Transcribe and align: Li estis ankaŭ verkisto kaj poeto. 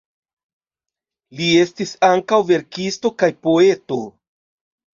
Li 1.41 1.49
estis 1.65 1.93
ankaŭ 2.09 2.41
verkisto 2.53 3.15
kaj 3.23 3.31
poeto. 3.45 4.03